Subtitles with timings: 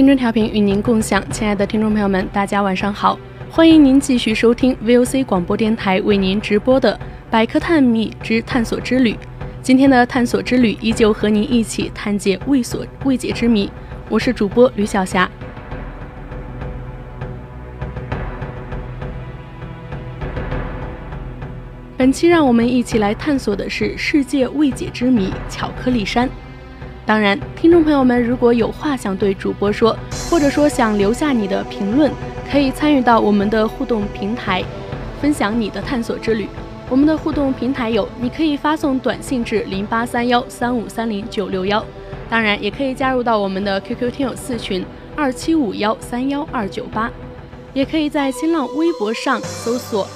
[0.00, 3.18] 青春调频与您共享，亲爱的听众朋友们，大家晚上好！
[3.50, 6.94] 欢迎您继续收听 VOC 广播电台为您直播的
[7.30, 9.12] 《百科探秘之探索之旅》。
[9.60, 13.70] 今天的探索之旅依旧和您一起探解未所未解之谜。
[14.08, 15.30] 我是主播吕小霞。
[21.98, 26.26] 本期让我们一起来探索的是世界未解之谜——巧克力山。
[27.06, 29.96] 当然，听众朋友们如果有话想对主播说，
[30.30, 32.12] 或者说想留下你的评论，
[32.50, 34.62] 可以参与到我们的互动平台，
[35.20, 36.46] 分享你的探索之旅。
[36.88, 41.84] 我们的互动平台有，你可以发送短信至零八三幺三五三零九六幺，
[42.28, 44.84] 当然也可以加入到我们的 QQ 听友四群
[45.16, 47.10] 二七五幺三幺二九八，
[47.72, 50.06] 也可以在新浪微博上搜索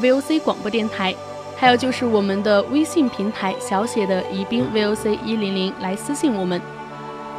[0.00, 1.14] VOC 广播电台。
[1.58, 6.60] 还有就是我们的微信平台小写的宜宾 VOC 一零零来私信我们。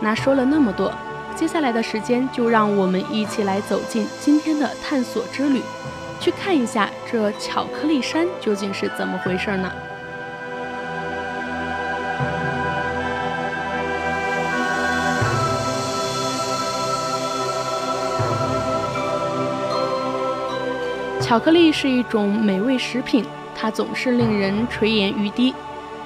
[0.02, 0.92] 那说了那么多，
[1.36, 5.62] 接下来的时间就让我们一起来走进今天的探索之旅，
[6.20, 9.72] 去看一下这巧克力山究竟是怎么回事呢？
[21.22, 23.24] 巧克力是一种美味食品。
[23.60, 25.54] 它总是令人垂涎欲滴。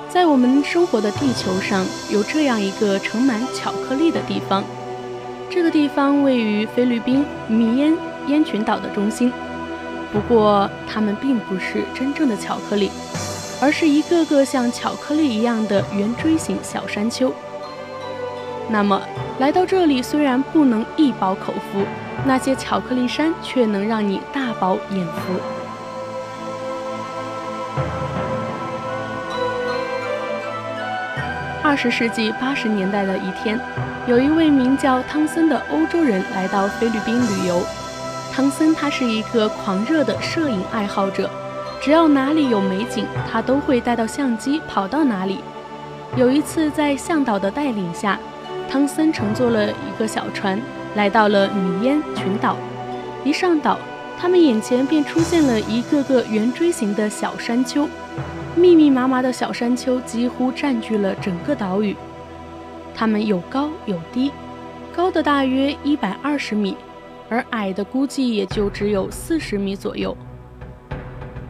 [0.07, 4.63] 在我们生活的地球上，有这样一个盛满巧克力的地方。
[5.49, 7.93] 这个地方位于菲律宾米烟
[8.27, 9.31] 烟群岛的中心。
[10.13, 12.89] 不过，它们并不是真正的巧克力，
[13.61, 17.33] 而是一个个像巧克力一样的圆锥形小山丘。
[18.69, 19.01] 那么，
[19.39, 21.83] 来到这里虽然不能一饱口福，
[22.25, 25.60] 那些巧克力山却能让你大饱眼福。
[31.71, 33.57] 二十世纪八十年代的一天，
[34.05, 37.61] 有一位名叫汤森的欧洲人来到菲律宾旅游。
[38.29, 41.29] 汤森他是一个狂热的摄影爱好者，
[41.81, 45.39] 只要哪里有美景，他都会带到相机跑到哪里。
[46.17, 48.19] 有一次，在向导的带领下，
[48.69, 50.61] 汤森乘坐了一个小船，
[50.95, 52.57] 来到了米烟群岛。
[53.23, 53.79] 一上岛，
[54.19, 57.87] 他们眼前便出现了一个个圆锥形的小山丘。
[58.55, 61.95] 密密麻麻的小山丘几乎占据了整个岛屿，
[62.93, 64.31] 它们有高有低，
[64.93, 66.75] 高的大约一百二十米，
[67.29, 70.15] 而矮的估计也就只有四十米左右。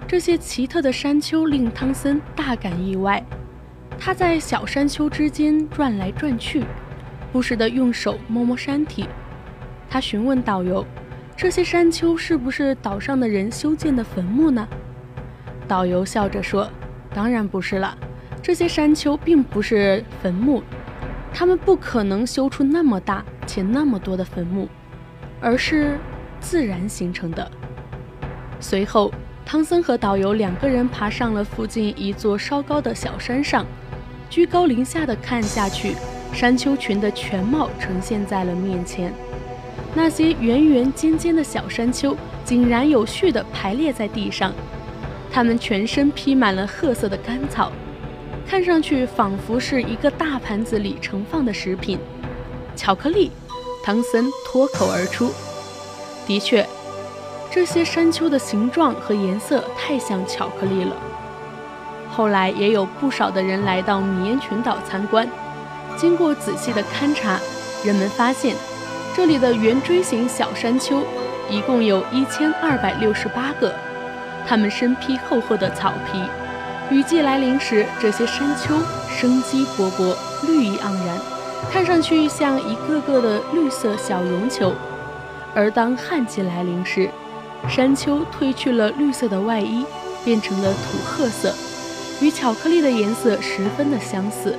[0.07, 3.23] 这些奇特的山丘令汤森大感意外，
[3.97, 6.63] 他在小山丘之间转来转去，
[7.31, 9.07] 不时地用手摸摸山体。
[9.89, 10.85] 他询问导游
[11.35, 14.67] ：“这些山丘是不是岛上的人修建的坟墓呢？”
[15.71, 16.69] 导游笑着说。
[17.13, 17.97] 当然不是了，
[18.41, 20.61] 这些山丘并不是坟墓，
[21.33, 24.67] 他们不可能修出那么大且那么多的坟墓，
[25.39, 25.97] 而是
[26.41, 27.49] 自然形成的。
[28.59, 29.13] 随后，
[29.45, 33.65] 汤森和导游两个人爬上了附近一座稍高的小山上，
[34.29, 35.95] 居高临下的看下去，
[36.33, 39.13] 山丘群的全貌呈现在了面前。
[39.93, 44.53] 那些圆圆尖尖的小山丘井然有序地排列在地上。
[45.31, 47.71] 它们全身披满了褐色的干草，
[48.45, 51.97] 看上去仿佛是一个大盘子里盛放的食品——
[52.75, 53.31] 巧克力。
[53.83, 55.31] 唐森脱口而出
[56.27, 56.67] ：“的确，
[57.49, 60.95] 这些山丘的形状和颜色太像巧克力了。”
[62.11, 65.27] 后来也有不少的人来到米烟群岛参观，
[65.97, 67.39] 经过仔细的勘察，
[67.83, 68.55] 人们发现
[69.15, 71.01] 这里的圆锥形小山丘
[71.49, 73.73] 一共有一千二百六十八个。
[74.47, 76.21] 它们身披厚厚的草皮，
[76.89, 78.75] 雨季来临时，这些山丘
[79.09, 80.15] 生机勃勃，
[80.45, 81.17] 绿意盎然，
[81.71, 84.73] 看上去像一个个的绿色小绒球。
[85.53, 87.09] 而当旱季来临时，
[87.69, 89.85] 山丘褪去了绿色的外衣，
[90.25, 91.53] 变成了土褐色，
[92.19, 94.57] 与巧克力的颜色十分的相似，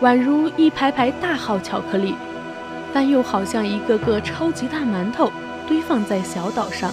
[0.00, 2.14] 宛如一排排大号巧克力，
[2.92, 5.30] 但又好像一个个超级大馒头
[5.66, 6.92] 堆放在小岛上。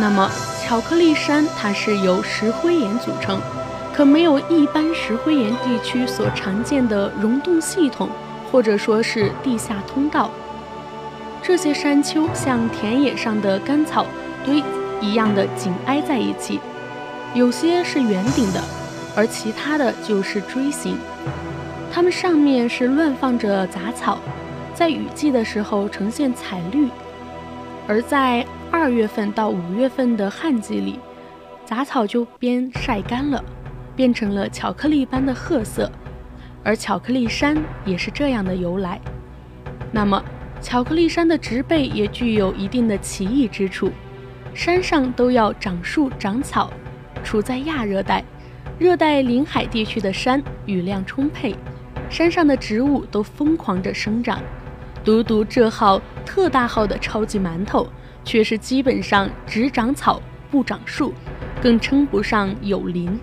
[0.00, 0.30] 那么，
[0.62, 3.38] 巧克力山它是由石灰岩组成，
[3.92, 8.08] 可没有一般石灰岩地区所常见的溶洞系统，
[8.50, 10.30] 或者说是地下通道。
[11.42, 14.06] 这些山丘像田野上的干草
[14.42, 14.62] 堆
[15.02, 16.60] 一样的紧挨在一起，
[17.34, 18.62] 有些是圆顶的，
[19.14, 20.96] 而其他的就是锥形。
[21.92, 24.18] 它们上面是乱放着杂草，
[24.72, 26.88] 在雨季的时候呈现彩绿，
[27.86, 31.00] 而在二月份到五月份的旱季里，
[31.64, 33.44] 杂草就边晒干了，
[33.96, 35.90] 变成了巧克力般的褐色，
[36.62, 39.00] 而巧克力山也是这样的由来。
[39.90, 40.22] 那么，
[40.62, 43.90] 巧克力山的植被也具有一定的奇异之处，
[44.54, 46.72] 山上都要长树长草。
[47.22, 48.24] 处在亚热带、
[48.78, 51.54] 热带临海地区的山雨量充沛，
[52.08, 54.40] 山上的植物都疯狂着生长，
[55.04, 57.86] 独独这号特大号的超级馒头。
[58.24, 60.20] 却是基本上只长草
[60.50, 61.12] 不长树，
[61.62, 63.18] 更称不上有林。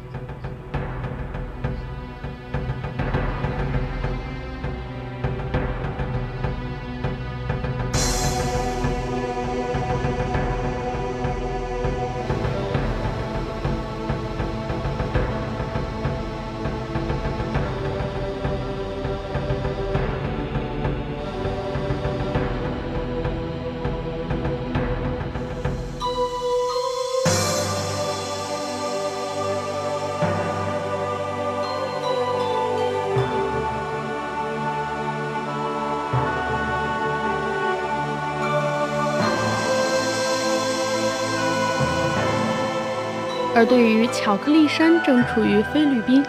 [43.57, 46.23] 而对于巧克力山正处于菲律宾，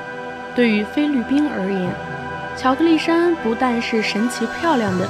[0.54, 1.94] 对于菲律宾而言，
[2.56, 5.06] 巧克力山不但是神奇漂亮的，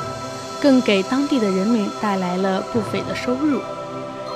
[0.61, 3.61] 更给当地的人民带来了不菲的收入。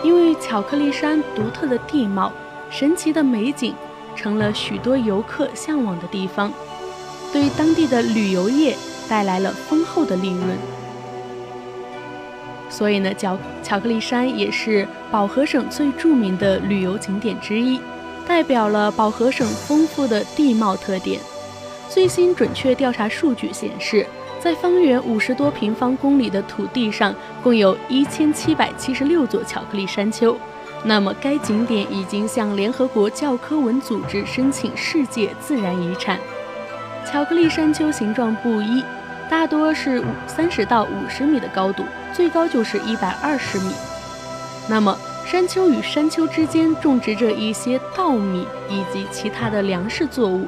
[0.04, 2.32] 因为巧克力山独特的地貌、
[2.70, 3.74] 神奇的美景，
[4.14, 6.52] 成了许多游客向往的地方，
[7.32, 8.76] 对当地的旅游业
[9.08, 10.56] 带来了丰厚的利润。
[12.72, 17.78] 所以呢，巧巧克力山也是保和省最著名的旅游景点之一，
[18.26, 21.20] 代表了保和省丰富的地貌特点。
[21.90, 24.06] 最新准确调查数据显示，
[24.40, 30.34] 在方圆五十多平方公里的土地上，共有一千七百七十六座巧克力山丘。
[30.82, 36.18] 那么，该景点已经向联合国教科文组织申请世界自然遗产。
[37.04, 38.82] 巧克力山丘形状不一。
[39.30, 41.84] 大多是五三十到五十米的高度，
[42.14, 43.72] 最高就是一百二十米。
[44.68, 50.46] 那么，山丘与山丘之间种植着一些稻米以及其他的粮食作物。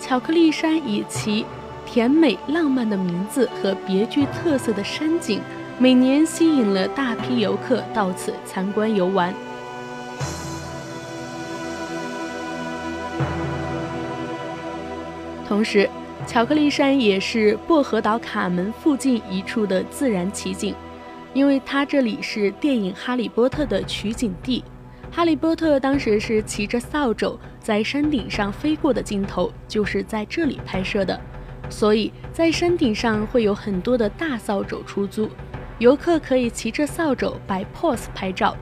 [0.00, 1.44] 巧克力山以其
[1.84, 5.40] 甜美浪漫的名字和别具特色的山景，
[5.78, 9.34] 每年吸引了大批游客到此参观游玩。
[15.48, 15.88] 同时，
[16.26, 20.74] 巧克力山也是薄荷岛卡门附近一处的自然奇景，
[21.34, 24.64] 因为它这里是电影《哈利波特》的取景地。
[25.10, 31.18] 哈利波特当时是骑着扫帚在山顶上飞过的镜头，就是在这里拍摄的，
[31.70, 35.28] 所以在山顶上会有很多的大扫帚出租，
[35.78, 38.54] 游客可以骑着扫帚摆 pose 拍照。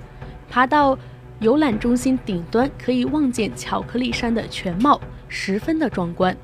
[0.49, 0.97] 爬到
[1.41, 6.35] 游览中心顶端，可以望见巧克力山的全貌，十分的壮观。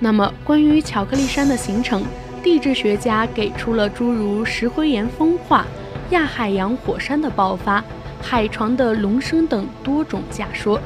[0.00, 2.04] 那么，关于巧克力山的形成，
[2.42, 5.66] 地质学家给出了诸如石灰岩风化、
[6.10, 7.82] 亚海洋火山的爆发、
[8.22, 10.80] 海床的隆升等多种假说。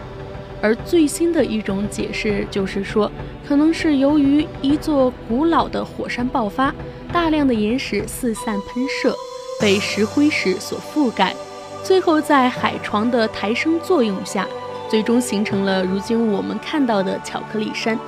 [0.62, 3.10] 而最新的一种解释就是说，
[3.46, 6.72] 可能是由于一座古老的火山爆发，
[7.12, 9.14] 大量的岩石四散喷射，
[9.60, 11.34] 被石灰石所覆盖，
[11.82, 14.46] 最后在海床的抬升作用下。
[14.88, 17.98] 最终形成了如今我们看到的巧克力山。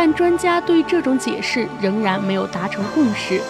[0.00, 3.40] 但专家对这种解释仍然没有达成共识。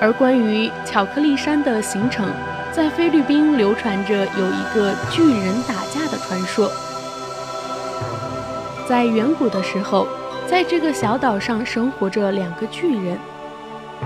[0.00, 2.26] 而关于巧克力山的形成，
[2.72, 6.72] 在菲律宾流传着有一个巨人打架的传说。
[8.88, 10.08] 在远古的时候，
[10.48, 13.18] 在这个小岛上生活着两个巨人。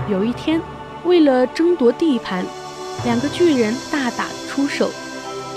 [0.09, 0.61] 有一天，
[1.05, 2.45] 为了争夺地盘，
[3.05, 4.91] 两个巨人大打出手。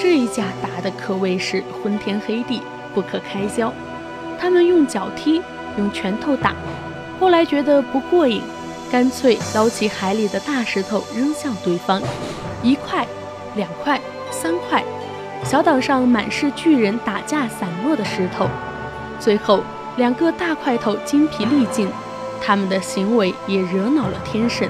[0.03, 2.61] 这一架打的可谓是昏天黑地，
[2.93, 3.73] 不可开交。
[4.37, 5.41] 他们用脚踢，
[5.79, 6.57] 用拳头打，
[7.21, 8.43] 后来觉得不过瘾，
[8.91, 12.03] 干脆捞起海里的大石头扔向对方。
[12.65, 13.07] 一块，
[13.55, 14.01] 两块，
[14.33, 14.83] 三块，
[15.45, 18.49] 小岛上满是巨人打架散落的石头。
[19.21, 19.63] 最后，
[19.95, 21.89] 两个大块头精疲力尽，
[22.45, 24.69] 他们的行为也惹恼了天神。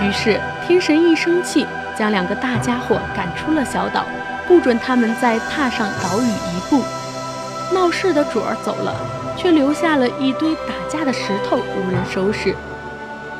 [0.00, 1.66] 于是，天神一生气。
[1.96, 4.04] 将两个大家伙赶出了小岛，
[4.46, 6.82] 不准他们再踏上岛屿一步。
[7.72, 8.94] 闹事的主儿走了，
[9.36, 12.54] 却留下了一堆打架的石头，无人收拾。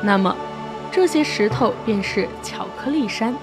[0.02, 0.34] 那么，
[0.90, 3.34] 这些石头便是巧克力山。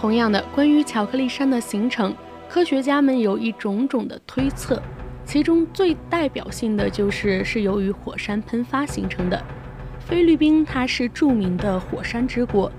[0.00, 2.14] 同样的，关于巧克力山的形成，
[2.48, 4.80] 科学家们有一种种的推测，
[5.24, 9.42] 其中最代表性的就是是由于火山喷发形成的。
[9.98, 12.70] 菲律宾它是著名的火山之国，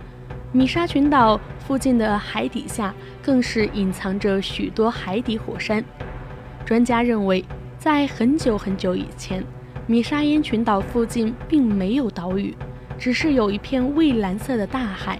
[0.53, 5.83] 米沙群岛附近的海底下更是隐藏着许多海底火山。
[6.65, 7.43] 专家认为，
[7.77, 9.43] 在很久很久以前，
[9.87, 12.55] 米沙烟群岛附近并没有岛屿，
[12.97, 15.19] 只是有一片蔚蓝色的大海。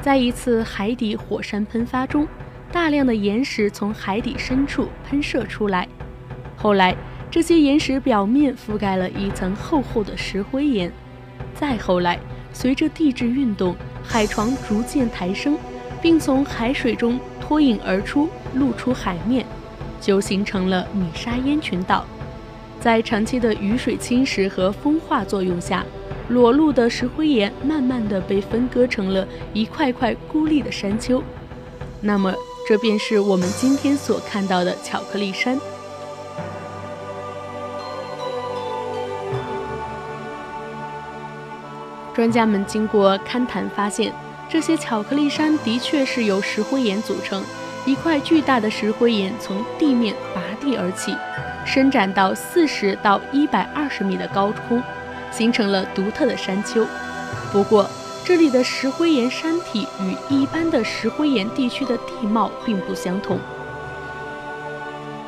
[0.00, 2.26] 在一次海底火山喷发中，
[2.72, 5.86] 大量的岩石从海底深处喷射出来。
[6.56, 6.94] 后来，
[7.30, 10.90] 这些岩石表面覆盖了一层厚厚的石灰岩。
[11.54, 12.18] 再后来，
[12.52, 15.58] 随着地质运动，海床逐渐抬升，
[16.00, 19.44] 并从海水中脱颖而出，露出海面，
[20.00, 22.04] 就形成了米沙烟群岛。
[22.80, 25.84] 在长期的雨水侵蚀和风化作用下。
[26.28, 31.22] 裸露的石灰岩慢慢的被分割成了一块块孤立的山丘，
[32.02, 32.34] 那么
[32.68, 35.58] 这便是我们今天所看到的巧克力山。
[42.14, 44.12] 专家们经过勘探发现，
[44.50, 47.42] 这些巧克力山的确是由石灰岩组成，
[47.86, 51.16] 一块巨大的石灰岩从地面拔地而起，
[51.64, 54.82] 伸展到四十到一百二十米的高空。
[55.30, 56.86] 形成了独特的山丘。
[57.52, 57.88] 不过，
[58.24, 63.38] 这里的石灰岩山体与一般的石灰岩地区的地貌并不相同，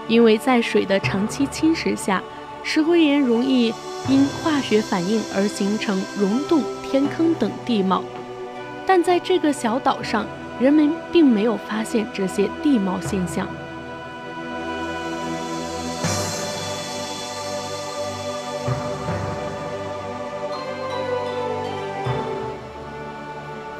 [0.07, 2.23] 因为在水的长期侵蚀下，
[2.63, 3.73] 石灰岩容易
[4.09, 8.05] 因化学反应而形成溶洞、天坑等地貌。
[8.87, 10.27] 但在这个小岛上，
[10.59, 13.49] 人们并没有发现这些地貌现象。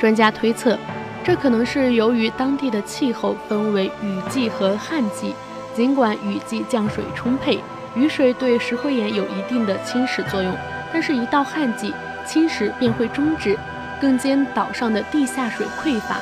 [0.01, 0.79] 专家推测，
[1.23, 5.35] 这可能是由于当地的气候分为雨季和旱季。
[5.77, 7.61] 尽管雨季降水充沛，
[7.95, 10.53] 雨水对石灰岩有一定的侵蚀作用，
[10.91, 11.93] 但是，一到旱季，
[12.27, 13.57] 侵蚀便会终止。
[14.01, 16.17] 更兼岛上的地下水匮乏，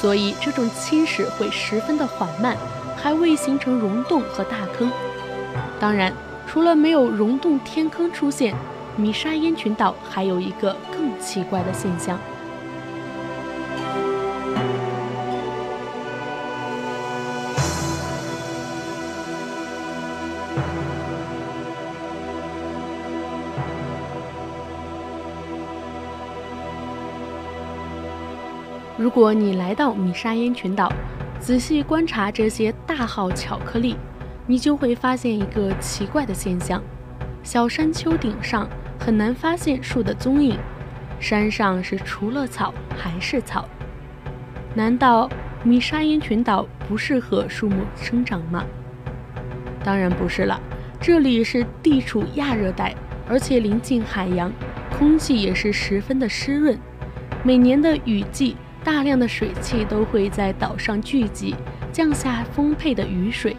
[0.00, 2.56] 所以这种侵蚀会十分的缓慢，
[2.96, 4.90] 还未形成溶洞和大坑。
[5.78, 6.12] 当然，
[6.48, 8.52] 除了没有溶洞、天坑出现，
[8.96, 12.18] 米沙烟群岛还有一个更奇怪的现象。
[29.10, 30.88] 如果你来到米沙烟群岛，
[31.40, 33.96] 仔细观察这些大号巧克力，
[34.46, 36.80] 你就会发现一个奇怪的现象：
[37.42, 40.56] 小山丘顶上很难发现树的踪影，
[41.18, 43.68] 山上是除了草还是草。
[44.76, 45.28] 难道
[45.64, 48.64] 米沙烟群岛不适合树木生长吗？
[49.82, 50.60] 当然不是了，
[51.00, 52.94] 这里是地处亚热带，
[53.28, 54.52] 而且临近海洋，
[54.96, 56.78] 空气也是十分的湿润，
[57.42, 58.56] 每年的雨季。
[58.82, 61.54] 大量的水汽都会在岛上聚集，
[61.92, 63.54] 降下丰沛的雨水。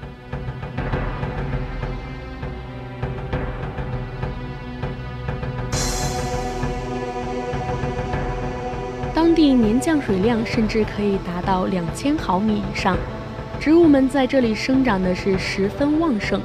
[9.14, 12.98] 当地年降水量甚至可以达到两千毫米以上，
[13.60, 16.42] 植物们在这里生长的是十分旺盛。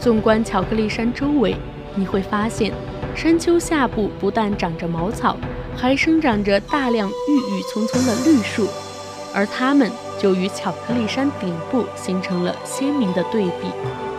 [0.00, 1.54] 纵观巧克力山周围，
[1.94, 2.72] 你会发现，
[3.14, 5.36] 山丘下部不但长着茅草，
[5.80, 8.68] 还生长着大量郁郁葱葱的绿树，
[9.34, 14.09] 而它们就与巧克力山顶部形成了鲜明的对比。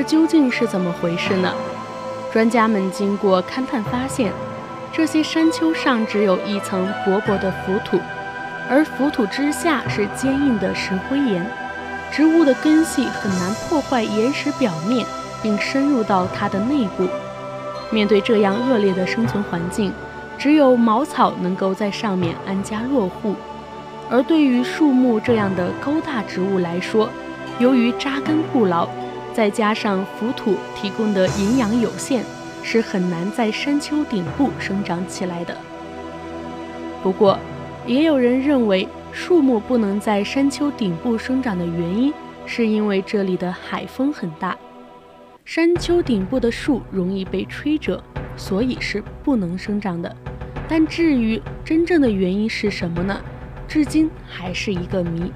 [0.00, 1.52] 这究竟是怎么回事呢？
[2.32, 4.32] 专家们经过勘探发现，
[4.90, 8.00] 这些山丘上只有一层薄薄的浮土，
[8.66, 11.46] 而浮土之下是坚硬的石灰岩。
[12.10, 15.04] 植物的根系很难破坏岩石表面，
[15.42, 17.06] 并深入到它的内部。
[17.90, 19.92] 面对这样恶劣的生存环境，
[20.38, 23.36] 只有茅草能够在上面安家落户。
[24.08, 27.10] 而对于树木这样的高大植物来说，
[27.58, 28.88] 由于扎根不牢，
[29.32, 32.22] 再加上浮土提供的营养有限，
[32.62, 35.56] 是很难在山丘顶部生长起来的。
[37.02, 37.38] 不过，
[37.86, 42.12] 也有人认为，树木不能在山丘顶部生长的原因，
[42.44, 44.56] 是因为这里的海风很大，
[45.44, 48.02] 山丘顶部的树容易被吹折，
[48.36, 50.14] 所以是不能生长的。
[50.68, 53.20] 但至于真正的原因是什么呢？
[53.66, 55.32] 至今还是一个谜。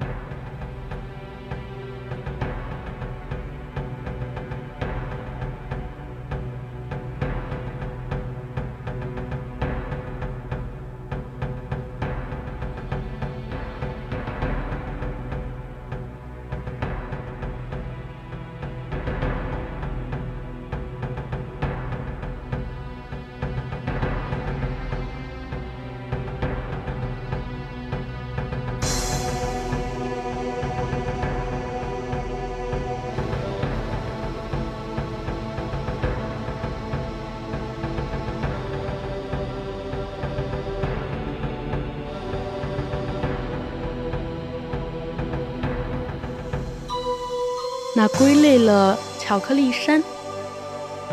[47.97, 50.03] 那归类了巧克力山，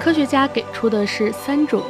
[0.01, 1.81] 科学家给出的是三种，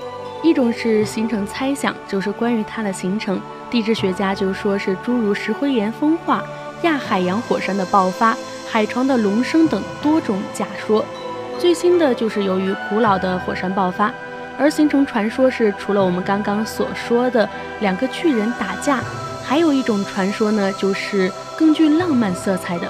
[0.42, 6.44] 一种是形成猜想，就是关于它的形成，地质学家就说是诸如石灰岩风化、
[6.83, 8.37] 亚海洋火山的爆发、
[8.70, 11.02] 海床的隆升等多种假说。
[11.59, 14.12] 最新的就是由于古老的火山爆发
[14.59, 17.48] 而形成传说，是除了我们刚刚所说的
[17.81, 19.02] 两个巨人打架，
[19.42, 22.87] 还有一种传说呢，就是更具浪漫色彩的。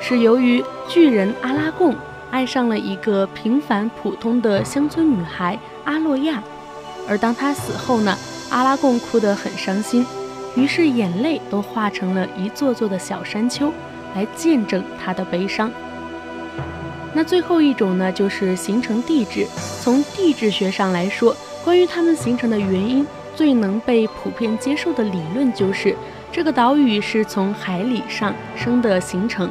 [0.00, 1.94] 是由于巨人阿拉贡
[2.30, 6.42] 爱上了一个平凡普通的乡村女孩阿洛亚，
[7.08, 8.16] 而当他死后呢，
[8.50, 10.06] 阿拉贡哭得很伤心，
[10.54, 13.72] 于是眼泪都化成了一座座的小山丘，
[14.14, 15.70] 来见证他的悲伤。
[17.14, 19.46] 那最后一种呢，就是形成地质。
[19.80, 21.34] 从地质学上来说，
[21.64, 25.96] 关于它们形成的原因，最能被普遍接受的理论就是
[26.30, 29.50] 这个岛屿是从海里上升的形成。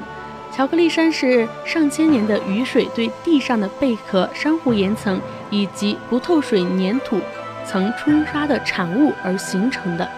[0.58, 7.22] 巧克力山是上千年的雨水对地上的贝壳、珊瑚岩层以及不透水粘土
[7.64, 10.10] 层冲刷的产物而形成的。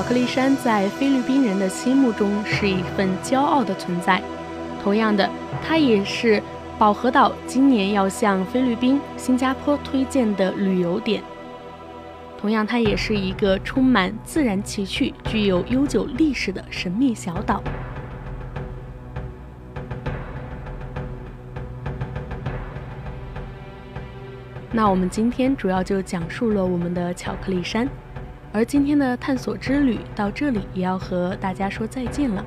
[0.00, 4.22] 巧克力山在菲律宾人的心目中是一份骄傲的存在。
[4.82, 5.28] 同样的，
[5.62, 6.42] 它也是
[6.78, 11.22] 宝和岛今年要向菲律宾、新加坡推荐的旅游点。
[12.38, 17.62] 同样，它也是一个充满自然奇趣、具有悠久历史的神秘小岛。
[24.72, 27.86] 那我们今天主要就讲述了我们的巧克力山。
[28.52, 32.44] 而今天的探索之旅到这里也要和大家说再见了。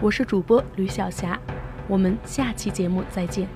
[0.00, 1.38] 我是主播吕小霞，
[1.86, 3.46] 我们下期节目再见。